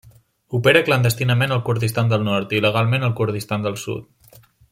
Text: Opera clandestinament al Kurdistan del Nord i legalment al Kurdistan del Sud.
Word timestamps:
Opera 0.59 0.79
clandestinament 0.87 1.53
al 1.57 1.61
Kurdistan 1.67 2.09
del 2.13 2.25
Nord 2.29 2.57
i 2.57 2.63
legalment 2.69 3.07
al 3.09 3.15
Kurdistan 3.21 3.69
del 3.69 3.79
Sud. 3.85 4.43